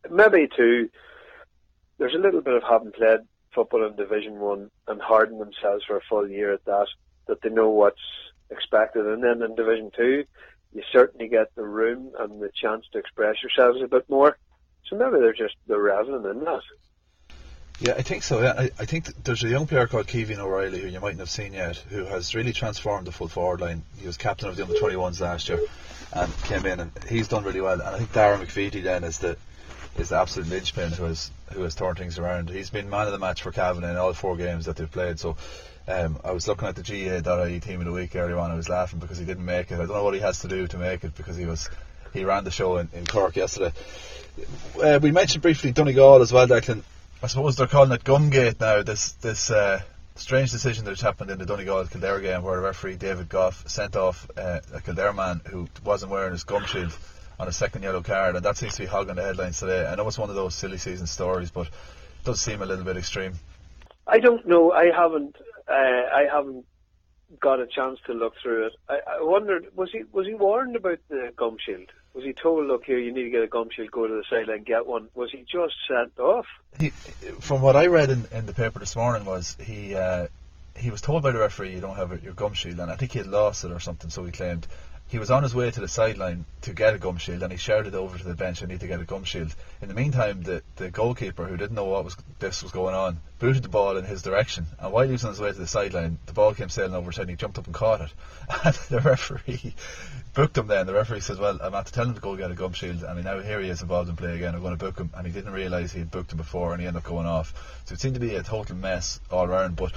[0.09, 0.89] maybe too,
[1.97, 3.19] there's a little bit of having played
[3.53, 6.87] football in Division One and hardened themselves for a full year at that,
[7.27, 8.01] that they know what's
[8.49, 9.05] expected.
[9.05, 10.25] And then in Division Two,
[10.73, 14.37] you certainly get the room and the chance to express yourselves a bit more.
[14.87, 16.61] So maybe they're just they're reveling in that.
[17.79, 18.41] Yeah, I think so.
[18.41, 21.31] Yeah, I, I think there's a young player called Kevin O'Reilly who you mightn't have
[21.31, 23.83] seen yet, who has really transformed the full forward line.
[23.97, 25.59] He was captain of the under 21s last year,
[26.13, 27.73] and came in and he's done really well.
[27.73, 29.35] And I think Dara McVeety then is the
[29.97, 32.49] is the absolute linchpin who has who has turned things around.
[32.49, 35.19] He's been man of the match for Cavan in all four games that they've played.
[35.19, 35.35] So
[35.87, 38.51] um, I was looking at the GAA.ie team of the week earlier on.
[38.51, 39.75] I was laughing because he didn't make it.
[39.75, 41.69] I don't know what he has to do to make it because he was
[42.13, 43.73] he ran the show in, in Cork yesterday.
[44.81, 46.83] Uh, we mentioned briefly Donegal as well, Declan.
[47.23, 48.83] I suppose they're calling it Gumgate now.
[48.83, 49.81] This this uh,
[50.15, 54.29] strange decision that's happened in the Donegal Kildare game where referee David Gough sent off
[54.37, 56.95] uh, a Kildare man who wasn't wearing his gum shield
[57.39, 59.85] on a second yellow card, and that seems to be hogging the headlines today.
[59.85, 61.73] I know it's one of those silly season stories, but it
[62.23, 63.33] does seem a little bit extreme.
[64.05, 64.71] I don't know.
[64.71, 65.37] I haven't.
[65.71, 66.65] Uh, I haven't
[67.39, 68.73] got a chance to look through it.
[68.89, 71.89] I, I wondered was he was he warned about the gum shield?
[72.13, 74.23] Was he told, look here, you need to get a gum shield, go to the
[74.29, 75.07] sideline, get one?
[75.13, 76.45] Was he just sent off?
[76.77, 80.27] He, from what I read in, in the paper this morning, was he uh,
[80.75, 83.13] he was told by the referee you don't have your gum shield, and I think
[83.13, 84.67] he had lost it or something, so he claimed
[85.11, 87.57] he was on his way to the sideline to get a gum shield and he
[87.57, 89.53] shouted over to the bench, I need to get a gum shield.
[89.81, 93.19] In the meantime, the, the goalkeeper, who didn't know what was this was going on,
[93.37, 94.67] booted the ball in his direction.
[94.79, 97.11] And while he was on his way to the sideline, the ball came sailing over
[97.11, 98.13] his head and he jumped up and caught it.
[98.63, 99.75] And the referee
[100.33, 100.87] booked him then.
[100.87, 103.03] The referee says, Well, I'm at to tell him to go get a gum shield.
[103.03, 104.55] And now here he is involved in play again.
[104.55, 105.09] I'm going to book him.
[105.13, 107.81] And he didn't realise he had booked him before and he ended up going off.
[107.83, 109.75] So it seemed to be a total mess all around.
[109.75, 109.91] But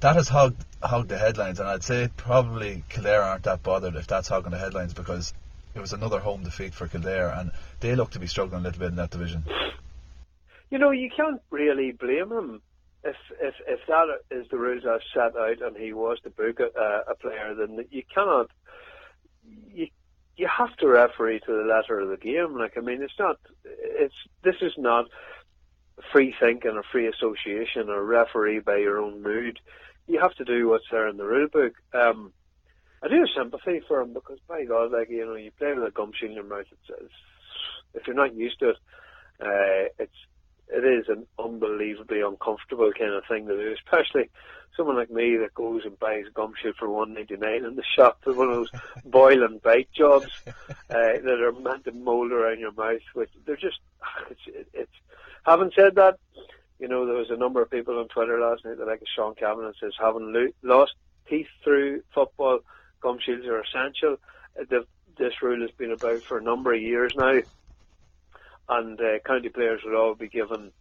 [0.00, 0.64] that has hogged,
[1.08, 4.94] the headlines, and I'd say probably Kildare aren't that bothered if that's hogging the headlines
[4.94, 5.32] because
[5.74, 8.80] it was another home defeat for Kildare, and they look to be struggling a little
[8.80, 9.44] bit in that division.
[10.70, 12.62] You know, you can't really blame him
[13.04, 16.60] if if if that is the rules are set out, and he was to book
[16.60, 18.50] a, a player, then you cannot.
[19.72, 19.88] You
[20.36, 22.58] you have to referee to the letter of the game.
[22.58, 23.38] Like I mean, it's not.
[23.64, 25.06] It's this is not
[26.12, 29.58] free thinking or free association or referee by your own mood
[30.06, 31.74] you have to do what's there in the rule book.
[31.92, 32.32] Um,
[33.02, 35.86] I do have sympathy for him because, by God, like you know, you play with
[35.86, 36.66] a gum in your mouth.
[36.70, 37.12] It's, it's,
[37.94, 38.76] if you're not used to it,
[39.40, 40.12] uh, it's
[40.68, 44.30] it is an unbelievably uncomfortable kind of thing to do, especially
[44.76, 47.84] someone like me that goes and buys gum shield for one ninety nine in the
[47.96, 48.70] shop, one of those
[49.04, 50.52] boil and bite jobs uh,
[50.90, 53.00] that are meant to mold around your mouth.
[53.14, 53.78] Which they're just
[54.30, 54.92] it's it's.
[55.44, 56.18] Having said that,
[56.80, 59.34] you know there was a number of people on Twitter last night that like Sean
[59.34, 60.94] Cavanagh says having lo- lost
[61.28, 62.60] teeth through football,
[63.00, 64.16] gum shields are essential.
[64.58, 64.86] Uh, the,
[65.18, 67.38] this rule has been about for a number of years now,
[68.68, 70.72] and uh, county players would all be given.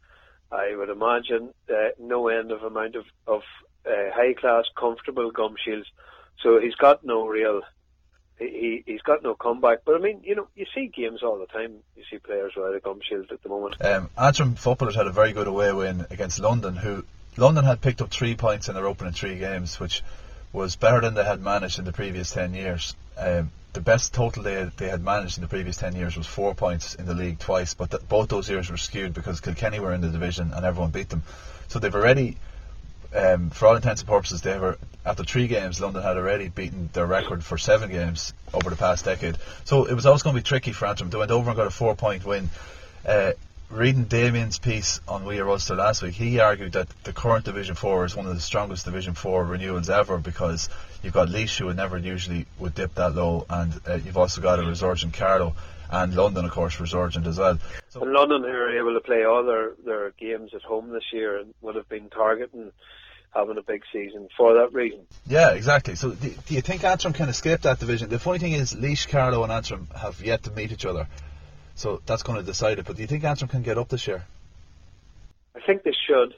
[0.51, 3.41] I would imagine uh, no end of amount of, of
[3.85, 5.87] uh, high class, comfortable gum shields.
[6.41, 7.61] So he's got no real,
[8.37, 9.79] he he's got no comeback.
[9.85, 11.77] But I mean, you know, you see games all the time.
[11.95, 13.83] You see players without a gum shield at the moment.
[13.83, 17.03] Um, Antrim footballers had a very good away win against London, who
[17.37, 20.03] London had picked up three points in their opening three games, which
[20.53, 22.95] was better than they had managed in the previous ten years.
[23.17, 26.55] Um, the best total they they had managed in the previous ten years was four
[26.55, 29.93] points in the league twice, but th- both those years were skewed because Kilkenny were
[29.93, 31.23] in the division and everyone beat them.
[31.67, 32.37] So they've already
[33.13, 35.79] um, for all intents and purposes, they were after three games.
[35.79, 39.37] London had already beaten their record for seven games over the past decade.
[39.63, 41.09] So it was always going to be tricky for Antrim.
[41.09, 42.49] They went over and got a four-point win.
[43.07, 43.33] Uh,
[43.69, 47.75] reading Damien's piece on We Are Ulster last week, he argued that the current Division
[47.75, 50.69] Four is one of the strongest Division Four renewals ever because
[51.01, 54.41] you've got Laois who would never usually would dip that low, and uh, you've also
[54.41, 55.55] got a resurgent Carlow,
[55.89, 57.57] and London, of course, resurgent as well.
[57.89, 61.03] So and London, who are able to play all their, their games at home this
[61.11, 62.71] year, and would have been targeting
[63.33, 65.01] having a big season for that reason.
[65.27, 65.95] Yeah, exactly.
[65.95, 68.09] So do, do you think Antrim can escape that division?
[68.09, 71.07] The funny thing is, Laois, Carlow, and Antrim have yet to meet each other,
[71.75, 72.85] so that's going to decide it.
[72.85, 74.25] But do you think Antrim can get up this year?
[75.55, 76.33] I think they should.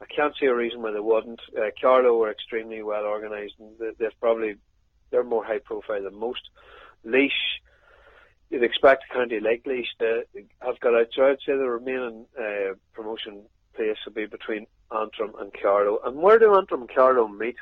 [0.00, 1.40] I can't see a reason why they wouldn't.
[1.56, 4.56] Uh, Carlow are extremely well organised, and they've probably
[5.10, 6.50] they're more high profile than most.
[7.04, 7.30] Laois,
[8.50, 10.24] you'd expect a county like Laois to
[10.60, 11.08] have got out.
[11.12, 13.42] So I'd say the remaining uh, promotion
[13.74, 16.00] place will be between Antrim and Carlow.
[16.04, 17.56] And where do Antrim and Carlow meet?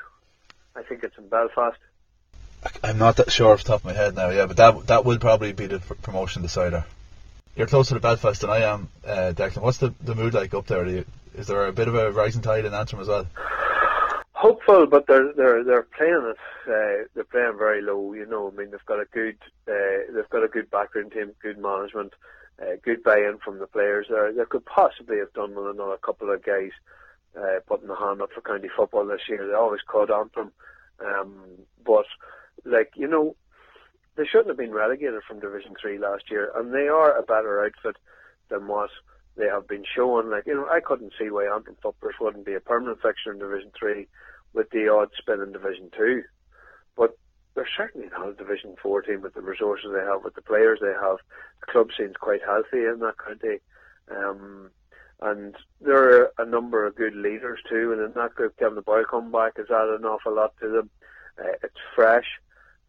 [0.74, 1.78] I think it's in Belfast.
[2.82, 5.04] I'm not that sure off the top of my head now, yeah, but that that
[5.04, 6.84] will probably be the promotion decider.
[7.56, 9.62] You're closer to Belfast than I am, uh, Declan.
[9.62, 10.86] What's the, the mood like up there?
[10.86, 13.26] You, is there a bit of a rising tide in Antrim as well?
[14.32, 16.38] Hopeful, but they're they're they're playing it.
[16.66, 18.12] Uh, they're playing very low.
[18.12, 19.36] You know, I mean, they've got a good
[19.68, 22.12] uh, they've got a good background team, good management
[22.60, 24.32] uh, good buy-in from the players there.
[24.32, 26.70] They could possibly have done with another couple of guys
[27.36, 29.46] uh, putting the hand up for county football this year.
[29.46, 30.52] They always on from,
[31.04, 31.34] um,
[31.84, 32.06] but
[32.64, 33.36] like you know,
[34.16, 37.64] they shouldn't have been relegated from Division Three last year, and they are a better
[37.64, 37.96] outfit
[38.48, 38.90] than what
[39.36, 40.30] they have been showing.
[40.30, 43.38] Like you know, I couldn't see why Antrim footballers wouldn't be a permanent fixture in
[43.38, 44.06] Division Three
[44.52, 46.22] with the odd spin in Division Two,
[46.96, 47.16] but
[47.54, 50.78] they're certainly not a Division Four team with the resources they have, with the players
[50.80, 51.18] they have.
[51.60, 53.58] The club seems quite healthy in that county,
[54.10, 54.70] um,
[55.20, 57.92] and there are a number of good leaders too.
[57.92, 60.90] And in that group, Kevin Boyle come back has added an awful lot to them.
[61.38, 62.26] Uh, it's fresh,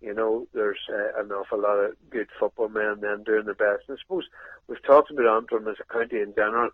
[0.02, 0.48] you know.
[0.54, 3.84] There's uh, an awful lot of good football men then doing their best.
[3.88, 4.26] And I suppose
[4.68, 6.70] we've talked about Antrim as a county in general,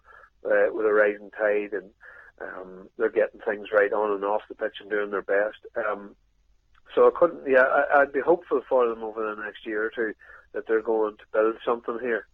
[0.45, 1.91] uh, with a rising tide and.
[2.41, 5.59] Um, they're getting things right on and off the pitch and doing their best.
[5.75, 6.15] Um,
[6.93, 7.47] so I couldn't.
[7.47, 10.13] Yeah, I, would be hopeful for them over the next year or two
[10.53, 12.27] that they're going to build something here.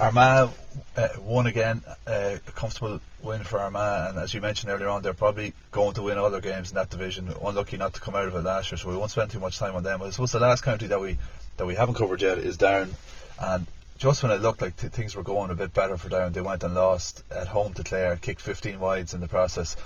[0.00, 0.50] Armagh
[0.96, 5.02] uh, won again, uh, a comfortable win for Armagh, and as you mentioned earlier on,
[5.02, 7.30] they're probably going to win other games in that division.
[7.44, 9.58] Unlucky not to come out of it last year, so we won't spend too much
[9.58, 9.98] time on them.
[9.98, 11.18] But I suppose the last county that we
[11.58, 12.94] that we haven't covered yet is Down,
[13.38, 13.66] and
[13.98, 16.40] just when it looked like t- things were going a bit better for Down, they
[16.40, 19.76] went and lost at home to Clare, kicked 15 wides in the process.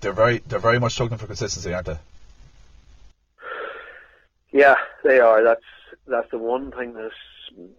[0.00, 1.98] They're very they're very much struggling for consistency, aren't they?
[4.52, 5.42] Yeah, they are.
[5.42, 5.64] That's
[6.06, 7.10] that's the one thing that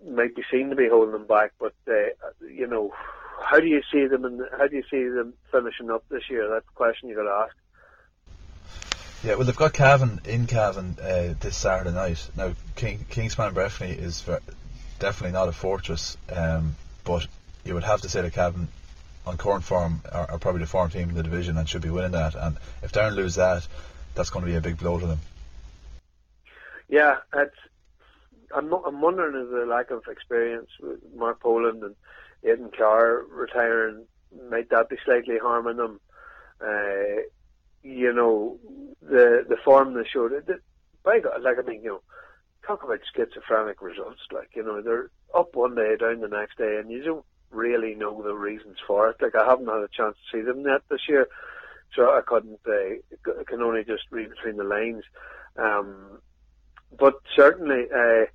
[0.07, 1.53] might be seen to be holding them back.
[1.59, 1.93] But uh,
[2.47, 2.93] you know,
[3.43, 6.49] how do you see them and how do you see them finishing up this year?
[6.49, 7.55] That's the question you got to ask.
[9.23, 12.29] Yeah, well, they've got Cavan in Cavan uh, this Saturday night.
[12.37, 14.23] Now, King, Kingspan Breffni is
[14.99, 17.25] definitely not a fortress, um, but
[17.63, 18.67] you would have to say that Cavan,
[19.25, 21.89] on current form, are, are, probably the form team in the division and should be
[21.89, 22.35] winning that.
[22.35, 23.67] And if Down lose that,
[24.13, 25.19] that's going to be a big blow to them.
[26.87, 27.55] Yeah, it's.
[28.55, 31.95] I'm I'm wondering if the lack of experience with Mark Poland and
[32.43, 34.05] Aidan Carr retiring
[34.49, 35.99] might that be slightly harming them.
[36.61, 37.23] Uh,
[37.83, 38.57] you know,
[39.01, 40.31] the the form they showed.
[41.03, 42.01] By God, like I mean, you know,
[42.65, 44.21] talk about schizophrenic results.
[44.31, 47.93] Like you know, they're up one day, down the next day, and you don't really
[47.93, 49.17] know the reasons for it.
[49.21, 51.27] Like I haven't had a chance to see them yet this year,
[51.93, 52.59] so I couldn't.
[52.65, 55.03] Uh, I can only just read between the lines.
[55.57, 56.19] Um,
[56.97, 58.25] but certainly uh,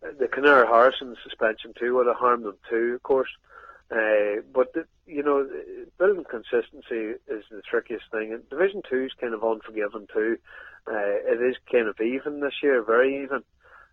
[0.00, 3.30] the Connaire Harrison suspension too would have harmed them too, of course.
[3.90, 5.48] Uh, but the, you know,
[5.98, 8.32] building consistency is the trickiest thing.
[8.32, 10.38] And Division Two is kind of unforgiving too.
[10.86, 13.42] Uh, it is kind of even this year, very even.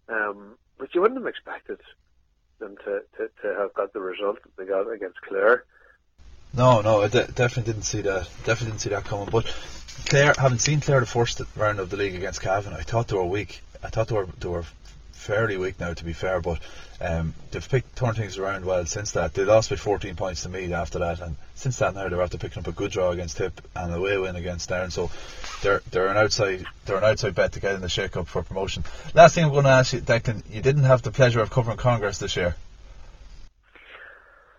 [0.09, 1.79] Um, but you wouldn't have expected
[2.59, 5.63] them to, to, to have got the result that they got against Clare.
[6.53, 8.29] No, no, I de- definitely didn't see that.
[8.43, 9.29] Definitely didn't see that coming.
[9.31, 9.45] But
[10.07, 13.17] Clare, having seen Clare the first round of the league against Cavan, I thought they
[13.17, 13.61] were weak.
[13.83, 14.65] I thought they were they were
[15.25, 16.39] fairly weak now, to be fair.
[16.39, 16.59] But
[17.01, 19.33] um, they've picked turned things around well since that.
[19.33, 22.38] They lost by 14 points to Meath after that, and since that now they're after
[22.38, 24.91] picking up a good draw against Tip and a away win against Down.
[24.91, 25.09] So
[25.61, 28.43] they're they're an outside they're an outside bet to get in the shake up for
[28.43, 28.83] promotion.
[29.13, 31.77] Last thing I'm going to ask you, Declan, you didn't have the pleasure of covering
[31.77, 32.55] Congress this year.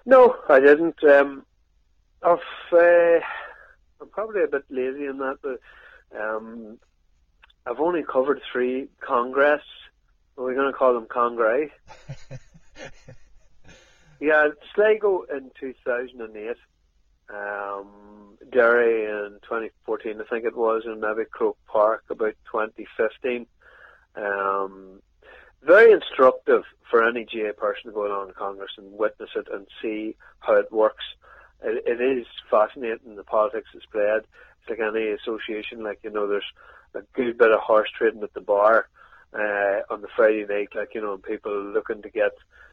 [0.05, 1.03] No, I didn't.
[1.03, 1.45] Um,
[2.23, 2.39] I've,
[2.73, 3.21] uh,
[4.01, 5.61] I'm probably a bit lazy in that, but
[6.17, 6.79] um,
[7.67, 9.63] I've only covered three Congress.
[10.37, 11.71] We're going to call them Congress.
[14.21, 16.57] yeah, Sligo in 2008,
[17.31, 17.89] um,
[18.51, 23.47] Derry in 2014, I think it was, and maybe Croke Park about 2015.
[24.15, 25.01] Um,
[25.63, 29.67] very instructive for any GAA person to go along to Congress and witness it and
[29.81, 31.05] see how it works.
[31.63, 34.23] It, it is fascinating the politics that's played.
[34.61, 36.45] It's like any association, like you know, there's
[36.95, 38.89] a good bit of horse trading at the bar
[39.35, 42.33] uh, on the Friday night, like you know, and people looking to get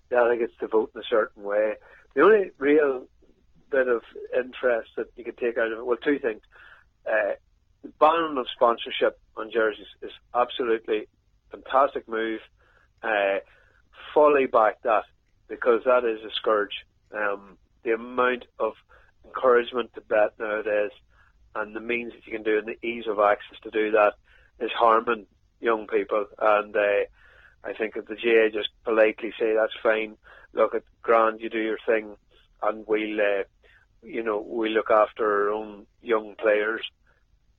[0.10, 1.74] delegates to vote in a certain way.
[2.14, 3.06] The only real
[3.70, 4.02] bit of
[4.36, 6.42] interest that you could take out of it, well, two things.
[7.06, 7.34] Uh,
[7.82, 11.08] the ban of sponsorship on jerseys is absolutely
[11.52, 12.40] fantastic move.
[13.02, 13.40] Uh,
[14.14, 15.04] fully back that
[15.48, 16.86] because that is a scourge.
[17.14, 18.74] Um, the amount of
[19.26, 20.92] encouragement to bet nowadays
[21.56, 24.14] and the means that you can do and the ease of access to do that
[24.60, 25.26] is harming
[25.64, 26.26] young people.
[26.40, 27.06] And uh,
[27.64, 30.18] I think that the GAA just politely say that's fine.
[30.54, 32.18] Look at grand, you do your thing,
[32.62, 33.44] and we'll, uh,
[34.04, 36.82] you know, we look after our own young players.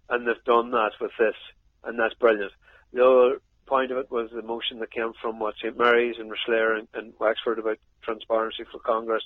[0.09, 1.35] And they've done that with this,
[1.83, 2.53] and that's brilliant.
[2.93, 6.31] The other point of it was the motion that came from what St Mary's and
[6.31, 9.23] Rosslare and, and Wexford about transparency for Congress.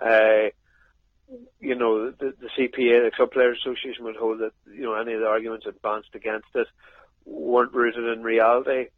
[0.00, 0.48] Uh,
[1.60, 5.12] you know, the, the CPA, the Club Players Association, would hold that you know any
[5.12, 6.68] of the arguments advanced against it
[7.24, 8.88] weren't rooted in reality.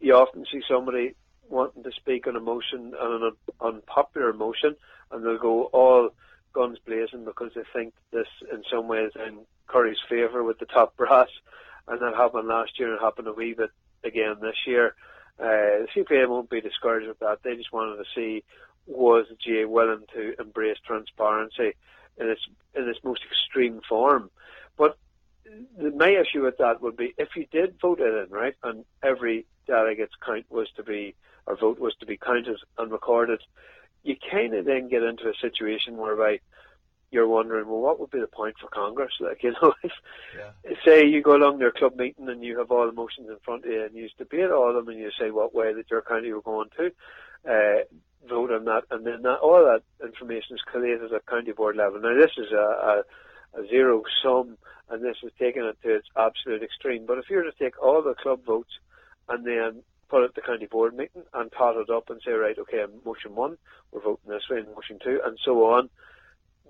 [0.00, 1.14] You often see somebody
[1.48, 4.76] wanting to speak on emotion and an unpopular emotion,
[5.10, 6.10] and they'll go all
[6.52, 10.96] guns blazing because they think this, in some ways, in Curry's favour with the top
[10.96, 11.28] brass.
[11.86, 13.70] And that happened last year and happened a wee bit
[14.04, 14.94] again this year.
[15.38, 17.38] Uh, the CPA won't be discouraged with that.
[17.42, 18.44] They just wanted to see
[18.86, 21.74] was the GAA willing to embrace transparency
[22.18, 22.42] in its
[22.74, 24.30] in its most extreme form.
[24.76, 24.98] But
[25.94, 29.46] my issue with that would be if you did vote it in, right, and every
[29.66, 31.14] delegate's count was to be
[31.46, 33.40] or vote was to be counted and recorded,
[34.02, 36.38] you kind of then get into a situation whereby
[37.10, 39.12] you're wondering, well, what would be the point for Congress?
[39.20, 39.92] Like, you know, if
[40.36, 40.74] yeah.
[40.84, 43.64] say you go along their club meeting and you have all the motions in front
[43.64, 46.02] of you and you debate all of them and you say what way that your
[46.02, 46.86] county will go on to,
[47.48, 47.84] uh,
[48.28, 52.00] vote on that, and then that, all that information is collated at county board level.
[52.00, 53.02] Now, this is a, a,
[53.56, 54.56] a zero sum,
[54.90, 57.06] and this is taking it to its absolute extreme.
[57.06, 58.72] But if you were to take all the club votes
[59.28, 62.32] and then put it at the county board meeting and tot it up and say,
[62.32, 63.56] right, okay, motion one,
[63.90, 65.88] we're voting this way, and motion two, and so on,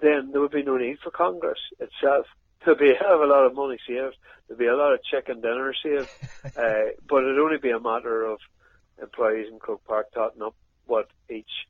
[0.01, 2.27] then there would be no need for Congress itself.
[2.65, 4.17] There'd be a hell of a lot of money saved.
[4.49, 6.09] There'd be a lot of chicken dinner saved.
[6.45, 8.39] uh, but it'd only be a matter of
[9.03, 10.55] employees in Croke Park totting up
[10.87, 11.67] what each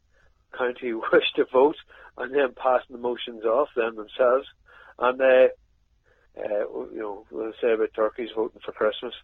[0.56, 1.76] county wish to vote
[2.16, 4.46] and then passing the motions off them themselves.
[4.98, 5.48] And uh,
[6.36, 6.58] uh,
[6.92, 9.14] you know, say about turkeys voting for Christmas.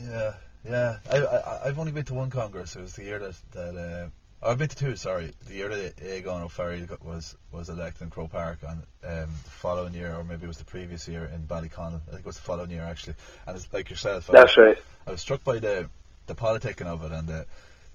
[0.00, 0.98] Yeah, yeah.
[1.10, 2.76] I, I I've only been to one Congress.
[2.76, 3.76] It was the year that that.
[3.76, 4.08] Uh,
[4.42, 4.96] oh, I've been to two.
[4.96, 9.50] Sorry, the year that Eamon O'Farrell was was elected in Croke Park, and um, the
[9.50, 12.00] following year, or maybe it was the previous year in Ballyconnell.
[12.06, 13.14] I think it was the following year actually.
[13.46, 14.28] And it's like yourself.
[14.32, 14.78] That's I, right.
[15.06, 15.88] I was struck by the
[16.26, 17.46] the politicking of it and the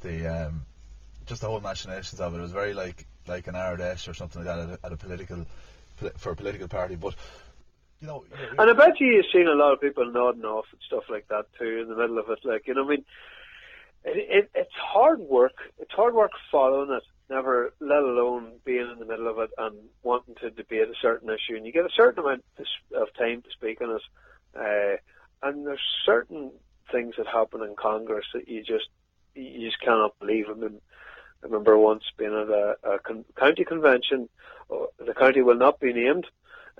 [0.02, 0.66] the um,
[1.26, 2.38] just the whole machinations of it.
[2.38, 4.94] It was very like like an Ard Fheis or something like that at a, at
[4.94, 5.46] a political
[6.18, 7.16] for a political party, but.
[8.00, 8.24] You know,
[8.60, 11.28] and I bet you you've seen a lot of people nodding off and stuff like
[11.30, 12.38] that too in the middle of it.
[12.44, 13.06] Like you know, I mean,
[14.04, 15.56] it, it, it's hard work.
[15.80, 17.02] It's hard work following it.
[17.30, 21.30] Never, let alone being in the middle of it and wanting to debate a certain
[21.30, 21.58] issue.
[21.58, 22.46] And you get a certain amount
[22.96, 24.02] of time to speak on it.
[24.56, 24.98] Uh,
[25.48, 26.52] and there's certain
[26.92, 28.90] things that happen in Congress that you just
[29.36, 30.46] you just cannot believe.
[30.50, 30.82] I mean,
[31.44, 34.30] I remember once being at a, a con- county convention.
[34.72, 36.26] Uh, the county will not be named,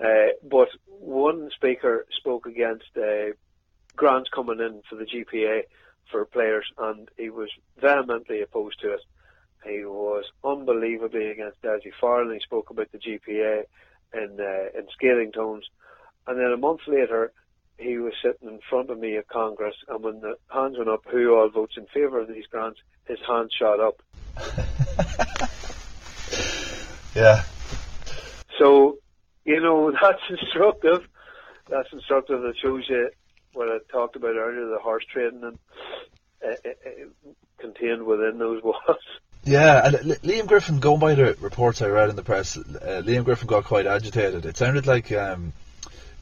[0.02, 3.32] uh, but one speaker spoke against uh,
[3.96, 5.62] grants coming in for the GPA
[6.10, 7.50] for players, and he was
[7.80, 9.00] vehemently opposed to it.
[9.64, 12.30] He was unbelievably against Dessie Farrell.
[12.30, 13.64] He spoke about the GPA
[14.14, 15.64] in uh, in scathing tones.
[16.26, 17.32] And then a month later,
[17.78, 21.02] he was sitting in front of me at Congress, and when the hands went up,
[21.10, 24.02] who all votes in favour of these grants, his hand shot up.
[27.14, 27.44] yeah.
[28.58, 28.98] So,
[29.44, 31.08] you know, that's instructive.
[31.68, 32.42] That's instructive.
[32.42, 33.10] That shows you
[33.52, 35.58] what I talked about earlier, the horse trading and
[36.44, 37.26] uh, uh
[37.58, 38.78] contained within those walls.
[39.44, 43.24] Yeah, and Liam Griffin, going by the reports I read in the press, uh, Liam
[43.24, 44.44] Griffin got quite agitated.
[44.44, 45.52] It sounded like um,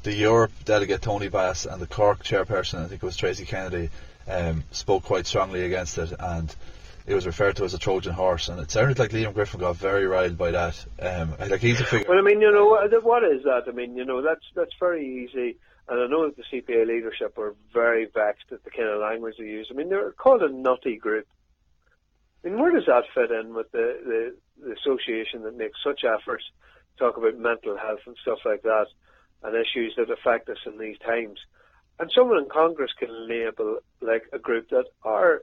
[0.03, 3.91] the Europe delegate Tony Bass and the Cork chairperson, I think it was Tracey Kennedy,
[4.29, 6.55] um, spoke quite strongly against it, and
[7.07, 8.49] it was referred to as a Trojan horse.
[8.49, 10.85] And it sounded like Liam Griffin got very riled by that.
[11.01, 12.07] Um, like he's a figure.
[12.09, 13.65] Well, I mean, you know, what is that?
[13.69, 15.57] I mean, you know, that's that's very easy.
[15.89, 19.37] And I know that the CPA leadership are very vexed at the kind of language
[19.39, 19.69] they use.
[19.71, 21.29] I mean, they're called a nutty group.
[22.45, 26.03] I mean, where does that fit in with the, the, the association that makes such
[26.05, 26.45] efforts
[26.99, 28.87] to talk about mental health and stuff like that
[29.47, 31.39] and issues that affect us in these times?
[31.99, 35.43] And someone in Congress can label like a group that are,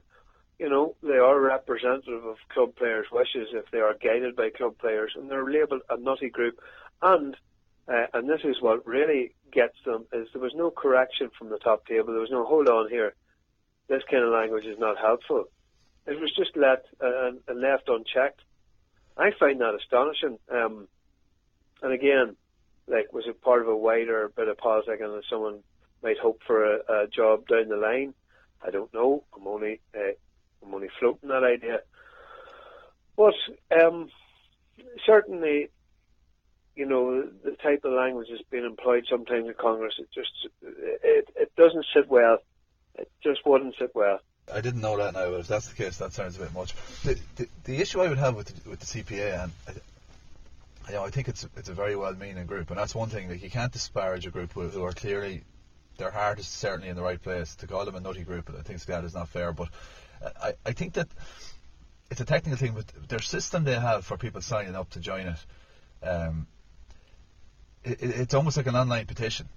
[0.58, 4.78] you know, they are representative of club players' wishes if they are guided by club
[4.78, 6.60] players, and they're labelled a nutty group.
[7.02, 7.36] And
[7.86, 11.58] uh, and this is what really gets them is there was no correction from the
[11.58, 12.12] top table.
[12.12, 13.14] There was no hold on here.
[13.88, 15.44] This kind of language is not helpful.
[16.06, 18.40] It was just let uh, and left unchecked.
[19.16, 20.38] I find that astonishing.
[20.50, 20.88] Um,
[21.82, 22.36] and again,
[22.86, 25.60] like, was it part of a wider bit of politics and someone
[26.02, 28.14] might hope for a, a, job down the line?
[28.64, 29.24] I don't know.
[29.36, 30.12] I'm only uh,
[30.64, 31.80] I'm only floating that idea.
[33.16, 33.34] But
[33.78, 34.10] um,
[35.06, 35.68] certainly,
[36.74, 41.28] you know, the type of language that's been employed sometimes in Congress, it just it,
[41.36, 42.38] it doesn't sit well.
[42.96, 44.20] It just wouldn't sit well.
[44.52, 46.74] I didn't know that now, but if that's the case, that sounds a bit much.
[47.02, 49.52] The, the, the issue I would have with the, with the CPA, and
[50.88, 53.28] you know, I think it's it's a very well-meaning group, and that's one thing.
[53.28, 55.44] Like you can't disparage a group who, who are clearly
[55.98, 57.54] their heart is certainly in the right place.
[57.56, 59.52] To call them a nutty group, I think that is not fair.
[59.52, 59.68] But
[60.42, 61.08] I, I think that
[62.10, 65.26] it's a technical thing, but their system they have for people signing up to join
[65.26, 66.46] it, um,
[67.82, 69.48] it, it's almost like an online petition.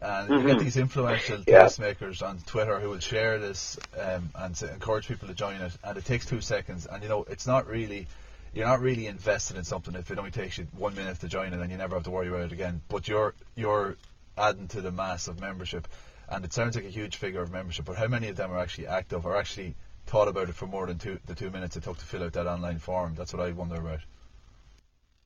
[0.00, 0.46] And mm-hmm.
[0.46, 1.64] you get these influential yeah.
[1.64, 5.72] tastemakers on Twitter who will share this um, and encourage people to join it.
[5.82, 6.86] And it takes two seconds.
[6.86, 8.06] And you know, it's not really,
[8.52, 11.52] you're not really invested in something if it only takes you one minute to join
[11.52, 12.80] and you never have to worry about it again.
[12.88, 13.96] But you're you're
[14.36, 15.88] adding to the mass of membership.
[16.30, 17.86] And it sounds like a huge figure of membership.
[17.86, 19.74] But how many of them are actually active or actually
[20.06, 22.34] thought about it for more than two, the two minutes it took to fill out
[22.34, 23.14] that online form?
[23.14, 24.00] That's what I wonder about.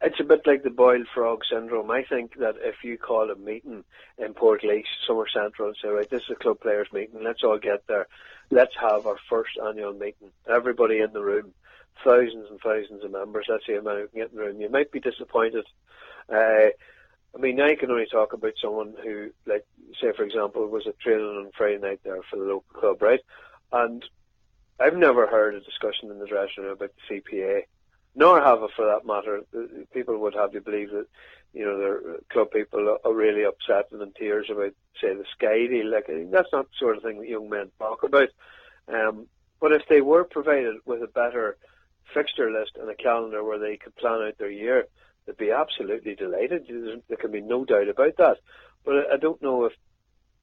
[0.05, 1.91] It's a bit like the boiled frog syndrome.
[1.91, 3.85] I think that if you call a meeting
[4.19, 7.59] in Portlaoise, Summer Central, and say, right, this is a club players meeting, let's all
[7.59, 8.09] get there.
[8.51, 10.31] Let's have our first annual meeting.
[10.49, 11.55] Everybody in the room,
[12.05, 14.61] thousands and thousands of members, that's the amount you can get in the room.
[14.61, 15.67] You might be disappointed.
[16.29, 16.69] Uh,
[17.35, 19.65] I mean, I can only talk about someone who, like,
[20.01, 23.21] say, for example, was at training on Friday night there for the local club, right?
[23.73, 24.05] And
[24.79, 27.63] I've never heard a discussion in the dressing room about the CPA
[28.15, 29.43] nor have it for that matter.
[29.93, 31.07] People would have you believe that,
[31.55, 35.67] you know, their club people are really upset and in tears about, say, the Sky
[35.67, 35.91] deal.
[35.91, 38.29] Like, that's not the sort of thing that young men talk about.
[38.89, 39.27] Um,
[39.61, 41.57] but if they were provided with a better
[42.15, 44.87] fixture list and a calendar where they could plan out their year,
[45.27, 46.67] they'd be absolutely delighted.
[47.09, 48.39] There can be no doubt about that.
[48.85, 49.73] But I don't know if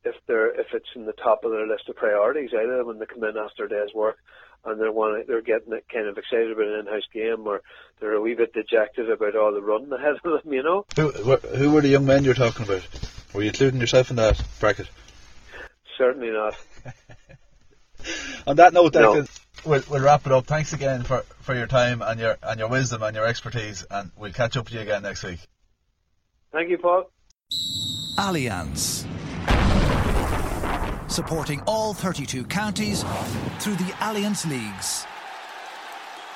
[0.06, 3.06] if they're if it's in the top of their list of priorities either when they
[3.06, 4.18] come in after a day's work
[4.66, 7.62] and they're one, they're getting kind of excited about an in-house game, or
[8.00, 10.54] they're a wee bit dejected about all the run ahead of them.
[10.54, 10.86] You know.
[10.96, 12.86] Who who were the young men you're talking about?
[13.34, 14.90] Were you including yourself in that bracket?
[15.98, 16.56] Certainly not.
[18.48, 19.26] On that note, no.
[19.66, 20.46] We'll, we'll wrap it up.
[20.46, 24.12] Thanks again for, for your time and your and your wisdom and your expertise, and
[24.18, 25.40] we'll catch up with you again next week.
[26.52, 27.12] Thank you, Paul.
[28.18, 29.06] Allianz
[31.10, 33.04] supporting all 32 counties
[33.60, 35.06] through the Allianz Leagues.